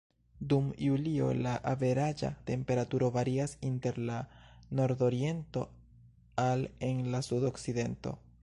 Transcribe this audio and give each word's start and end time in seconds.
Dum 0.51 0.69
julio, 0.83 1.25
la 1.47 1.51
averaĝa 1.71 2.31
temperaturo 2.47 3.09
varias 3.17 3.53
inter 3.69 4.01
en 4.01 4.09
la 4.13 4.17
nordoriento 4.83 5.67
al 6.49 6.69
en 6.93 7.07
la 7.15 7.23
sudokcidento. 7.33 8.21